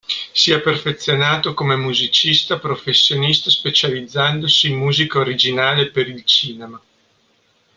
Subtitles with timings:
[0.33, 6.81] Si è perfezionato come musicista professionista specializzandosi in musica originale per il cinema.